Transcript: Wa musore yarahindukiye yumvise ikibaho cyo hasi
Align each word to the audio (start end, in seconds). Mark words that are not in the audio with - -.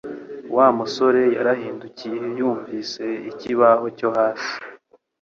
Wa 0.55 0.67
musore 0.77 1.21
yarahindukiye 1.35 2.23
yumvise 2.37 3.05
ikibaho 3.31 3.85
cyo 3.97 4.09
hasi 4.15 4.51